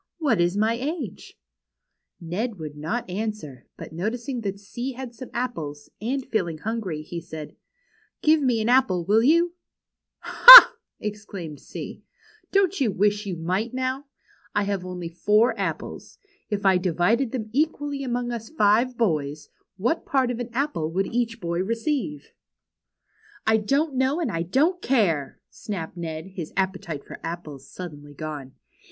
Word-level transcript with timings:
What 0.17 0.41
is 0.41 0.57
my 0.57 0.73
age?" 0.73 1.37
Ned 2.19 2.57
would 2.57 2.75
not 2.75 3.07
answer, 3.07 3.67
but 3.77 3.93
noticing 3.93 4.41
that 4.41 4.59
C 4.59 4.93
had 4.93 5.13
some 5.13 5.29
apples, 5.31 5.91
and 6.01 6.25
feeling 6.25 6.57
hungry, 6.57 7.03
he 7.03 7.21
said:" 7.21 7.55
Give 8.23 8.41
me 8.41 8.61
an 8.61 8.67
apple, 8.67 9.05
Avill 9.05 9.23
you?"" 9.23 9.53
Ha!" 10.21 10.73
exclaimed 10.99 11.59
C, 11.59 12.01
don't 12.51 12.81
you 12.81 12.89
wish 12.91 13.27
you 13.27 13.35
might, 13.35 13.75
now? 13.75 14.05
I 14.55 14.63
have 14.63 14.83
only 14.83 15.07
four 15.07 15.53
ajoples. 15.55 16.17
If 16.49 16.65
I 16.65 16.79
divided 16.79 17.31
them 17.31 17.51
equally 17.53 18.03
among 18.03 18.31
us 18.31 18.49
five 18.49 18.97
boys, 18.97 19.49
what 19.77 20.03
part 20.07 20.31
of 20.31 20.39
an 20.39 20.49
apple 20.51 20.91
would 20.91 21.05
each 21.13 21.39
boy 21.39 21.59
receive?'' 21.61 22.33
''I 23.47 23.57
don't 23.63 23.93
know 23.93 24.19
and 24.19 24.31
I 24.31 24.41
don't 24.41 24.81
care," 24.81 25.39
snapped 25.51 25.95
Ned, 25.95 26.25
his 26.25 26.53
appetite 26.57 27.03
for 27.05 27.19
apples 27.23 27.67
suddenly 27.69 28.15
gone. 28.15 28.53